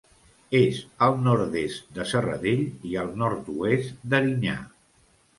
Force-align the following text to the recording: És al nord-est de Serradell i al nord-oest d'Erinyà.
És 0.59 0.77
al 1.07 1.17
nord-est 1.25 1.91
de 1.97 2.05
Serradell 2.11 2.63
i 2.93 2.97
al 3.01 3.11
nord-oest 3.25 4.07
d'Erinyà. 4.15 4.57